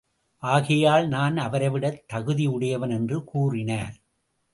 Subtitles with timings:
[0.43, 3.93] ஆகையால் நான் அவரைவிட தகுதியுடையவன் என்று கூறினார்.